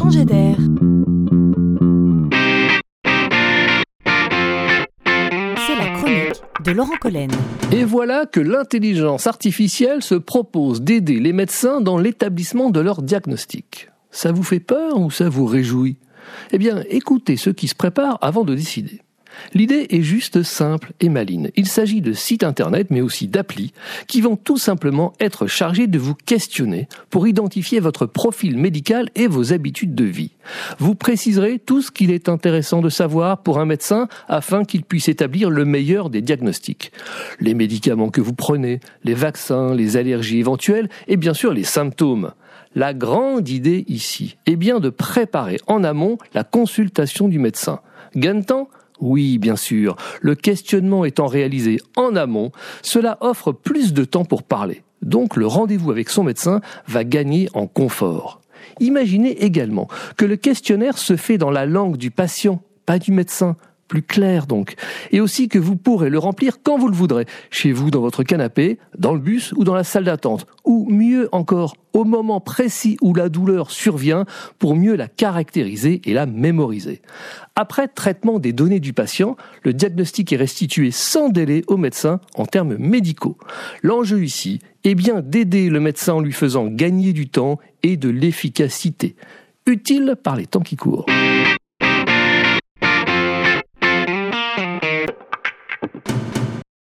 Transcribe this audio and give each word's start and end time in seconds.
C'est 0.00 0.24
la 5.76 5.88
chronique 5.94 6.42
de 6.64 6.70
Laurent 6.72 6.96
Collen. 6.98 7.30
Et 7.70 7.84
voilà 7.84 8.24
que 8.24 8.40
l'intelligence 8.40 9.26
artificielle 9.26 10.02
se 10.02 10.14
propose 10.14 10.80
d'aider 10.80 11.20
les 11.20 11.34
médecins 11.34 11.82
dans 11.82 11.98
l'établissement 11.98 12.70
de 12.70 12.80
leur 12.80 13.02
diagnostic. 13.02 13.90
Ça 14.10 14.32
vous 14.32 14.42
fait 14.42 14.60
peur 14.60 14.98
ou 14.98 15.10
ça 15.10 15.28
vous 15.28 15.44
réjouit? 15.44 15.98
Eh 16.50 16.56
bien, 16.56 16.82
écoutez 16.88 17.36
ce 17.36 17.50
qui 17.50 17.68
se 17.68 17.74
prépare 17.74 18.16
avant 18.22 18.44
de 18.44 18.54
décider. 18.54 19.02
L'idée 19.54 19.86
est 19.90 20.02
juste 20.02 20.42
simple 20.42 20.92
et 21.00 21.08
maligne. 21.08 21.50
Il 21.56 21.66
s'agit 21.66 22.00
de 22.00 22.12
sites 22.12 22.44
internet, 22.44 22.88
mais 22.90 23.00
aussi 23.00 23.28
d'applis, 23.28 23.72
qui 24.06 24.20
vont 24.20 24.36
tout 24.36 24.58
simplement 24.58 25.12
être 25.20 25.46
chargés 25.46 25.86
de 25.86 25.98
vous 25.98 26.14
questionner 26.14 26.88
pour 27.10 27.26
identifier 27.26 27.80
votre 27.80 28.06
profil 28.06 28.56
médical 28.56 29.08
et 29.14 29.26
vos 29.26 29.52
habitudes 29.52 29.94
de 29.94 30.04
vie. 30.04 30.32
Vous 30.78 30.94
préciserez 30.94 31.58
tout 31.58 31.82
ce 31.82 31.90
qu'il 31.90 32.10
est 32.10 32.28
intéressant 32.28 32.80
de 32.80 32.88
savoir 32.88 33.42
pour 33.42 33.58
un 33.58 33.66
médecin 33.66 34.08
afin 34.28 34.64
qu'il 34.64 34.84
puisse 34.84 35.08
établir 35.08 35.50
le 35.50 35.64
meilleur 35.64 36.10
des 36.10 36.22
diagnostics. 36.22 36.92
Les 37.40 37.54
médicaments 37.54 38.10
que 38.10 38.20
vous 38.20 38.34
prenez, 38.34 38.80
les 39.04 39.14
vaccins, 39.14 39.74
les 39.74 39.96
allergies 39.96 40.38
éventuelles 40.38 40.88
et 41.08 41.16
bien 41.16 41.34
sûr 41.34 41.52
les 41.52 41.64
symptômes. 41.64 42.32
La 42.74 42.94
grande 42.94 43.48
idée 43.48 43.84
ici 43.88 44.36
est 44.46 44.56
bien 44.56 44.78
de 44.78 44.90
préparer 44.90 45.58
en 45.66 45.82
amont 45.82 46.18
la 46.34 46.44
consultation 46.44 47.26
du 47.26 47.38
médecin. 47.38 47.80
Gain 48.14 48.36
de 48.36 48.44
temps 48.44 48.68
oui, 49.00 49.38
bien 49.38 49.56
sûr. 49.56 49.96
Le 50.20 50.34
questionnement 50.34 51.04
étant 51.04 51.26
réalisé 51.26 51.78
en 51.96 52.16
amont, 52.16 52.52
cela 52.82 53.18
offre 53.20 53.52
plus 53.52 53.92
de 53.92 54.04
temps 54.04 54.24
pour 54.24 54.42
parler. 54.42 54.82
Donc 55.02 55.36
le 55.36 55.46
rendez-vous 55.46 55.90
avec 55.90 56.10
son 56.10 56.24
médecin 56.24 56.60
va 56.86 57.04
gagner 57.04 57.48
en 57.54 57.66
confort. 57.66 58.40
Imaginez 58.80 59.44
également 59.44 59.88
que 60.16 60.24
le 60.24 60.36
questionnaire 60.36 60.98
se 60.98 61.16
fait 61.16 61.38
dans 61.38 61.50
la 61.50 61.66
langue 61.66 61.96
du 61.96 62.10
patient, 62.10 62.62
pas 62.86 62.98
du 62.98 63.12
médecin 63.12 63.56
plus 63.88 64.02
clair 64.02 64.46
donc, 64.46 64.76
et 65.10 65.20
aussi 65.20 65.48
que 65.48 65.58
vous 65.58 65.76
pourrez 65.76 66.10
le 66.10 66.18
remplir 66.18 66.58
quand 66.62 66.78
vous 66.78 66.86
le 66.86 66.94
voudrez, 66.94 67.26
chez 67.50 67.72
vous, 67.72 67.90
dans 67.90 68.00
votre 68.00 68.22
canapé, 68.22 68.78
dans 68.96 69.12
le 69.12 69.18
bus 69.18 69.52
ou 69.56 69.64
dans 69.64 69.74
la 69.74 69.82
salle 69.82 70.04
d'attente, 70.04 70.46
ou 70.70 70.86
mieux 70.88 71.28
encore, 71.32 71.74
au 71.94 72.04
moment 72.04 72.40
précis 72.40 72.96
où 73.02 73.12
la 73.12 73.28
douleur 73.28 73.72
survient 73.72 74.24
pour 74.60 74.76
mieux 74.76 74.94
la 74.94 75.08
caractériser 75.08 76.00
et 76.04 76.12
la 76.14 76.26
mémoriser. 76.26 77.02
Après 77.56 77.88
traitement 77.88 78.38
des 78.38 78.52
données 78.52 78.78
du 78.78 78.92
patient, 78.92 79.36
le 79.64 79.72
diagnostic 79.72 80.32
est 80.32 80.36
restitué 80.36 80.92
sans 80.92 81.28
délai 81.28 81.64
au 81.66 81.76
médecin 81.76 82.20
en 82.36 82.46
termes 82.46 82.76
médicaux. 82.76 83.36
L'enjeu 83.82 84.22
ici 84.22 84.60
est 84.84 84.94
bien 84.94 85.22
d'aider 85.22 85.70
le 85.70 85.80
médecin 85.80 86.14
en 86.14 86.20
lui 86.20 86.32
faisant 86.32 86.68
gagner 86.68 87.12
du 87.12 87.28
temps 87.28 87.58
et 87.82 87.96
de 87.96 88.08
l'efficacité, 88.08 89.16
utile 89.66 90.14
par 90.22 90.36
les 90.36 90.46
temps 90.46 90.60
qui 90.60 90.76
courent. 90.76 91.06